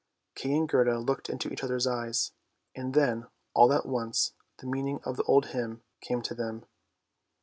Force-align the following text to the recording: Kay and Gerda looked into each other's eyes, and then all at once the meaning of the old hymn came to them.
Kay 0.33 0.55
and 0.55 0.67
Gerda 0.67 0.97
looked 0.97 1.29
into 1.29 1.53
each 1.53 1.63
other's 1.63 1.85
eyes, 1.85 2.31
and 2.75 2.95
then 2.95 3.27
all 3.53 3.71
at 3.71 3.85
once 3.85 4.33
the 4.57 4.65
meaning 4.65 4.99
of 5.03 5.15
the 5.15 5.21
old 5.25 5.49
hymn 5.49 5.83
came 6.01 6.23
to 6.23 6.33
them. 6.33 6.65